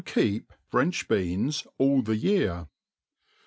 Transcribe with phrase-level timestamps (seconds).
[0.03, 2.65] 7i i^ep French Beans all the Tear.